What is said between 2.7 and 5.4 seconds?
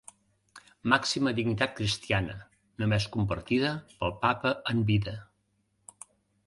només compartida pel Papa en vida.